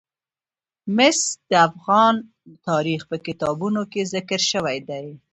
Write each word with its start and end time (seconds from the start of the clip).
مس 0.95 1.19
د 1.49 1.51
افغان 1.67 2.15
تاریخ 2.67 3.01
په 3.09 3.17
کتابونو 3.25 3.81
کې 3.91 4.01
ذکر 4.13 4.39
شوی 4.51 4.77
دي. 4.89 5.07